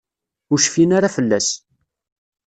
Ur 0.51 0.59
cfin 0.61 0.91
ara 0.97 1.13
fell-as. 1.15 1.47